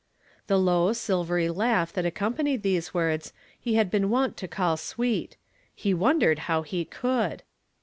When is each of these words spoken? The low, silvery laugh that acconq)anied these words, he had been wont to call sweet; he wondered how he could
The 0.47 0.57
low, 0.57 0.93
silvery 0.93 1.47
laugh 1.51 1.93
that 1.93 2.11
acconq)anied 2.11 2.63
these 2.63 2.91
words, 2.91 3.33
he 3.59 3.75
had 3.75 3.91
been 3.91 4.09
wont 4.09 4.35
to 4.37 4.47
call 4.47 4.75
sweet; 4.75 5.37
he 5.75 5.93
wondered 5.93 6.39
how 6.49 6.63
he 6.63 6.85
could 6.85 7.43